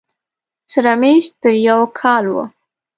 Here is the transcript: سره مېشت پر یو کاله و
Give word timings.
سره 0.71 0.91
مېشت 1.01 1.33
پر 1.41 1.53
یو 1.67 1.81
کاله 1.99 2.29
و 2.33 2.35